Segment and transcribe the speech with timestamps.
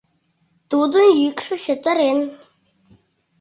[0.71, 2.19] —Тудын йӱкшӧ чытырен.